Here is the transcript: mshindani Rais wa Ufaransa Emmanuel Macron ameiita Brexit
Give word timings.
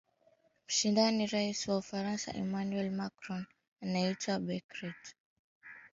mshindani 0.67 1.23
Rais 1.31 1.59
wa 1.67 1.75
Ufaransa 1.81 2.29
Emmanuel 2.41 2.89
Macron 2.97 3.45
ameiita 3.83 4.33
Brexit 4.43 5.03